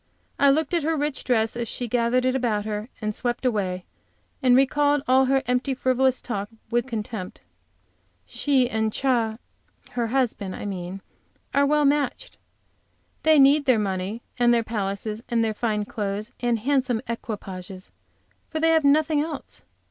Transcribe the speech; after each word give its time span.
I 0.39 0.49
looked 0.49 0.73
at 0.73 0.81
her 0.81 0.97
rich 0.97 1.23
dress 1.23 1.55
as 1.55 1.67
she 1.67 1.87
gathered 1.87 2.25
it 2.25 2.35
about 2.35 2.65
her 2.65 2.89
and 3.03 3.13
swept 3.13 3.45
away, 3.45 3.85
and 4.41 4.55
recalled 4.55 5.03
all 5.07 5.25
her 5.25 5.43
empty, 5.45 5.75
frivolous 5.75 6.23
talk 6.23 6.49
with 6.71 6.87
contempt. 6.87 7.41
She 8.25 8.67
and 8.67 8.91
Ch, 8.91 9.03
her 9.03 9.39
husband, 10.07 10.55
I 10.55 10.65
mean, 10.65 11.01
are 11.53 11.67
well 11.67 11.85
matched. 11.85 12.39
They 13.21 13.37
need 13.37 13.65
their 13.65 13.77
money, 13.77 14.23
and 14.39 14.51
their 14.51 14.63
palaces 14.63 15.21
and 15.29 15.43
their 15.45 15.53
fine 15.53 15.85
clothes 15.85 16.31
and 16.39 16.57
handsome 16.57 17.01
equipages, 17.07 17.91
for 18.49 18.59
they 18.59 18.69
have 18.71 18.83
nothing 18.83 19.21
else. 19.21 19.65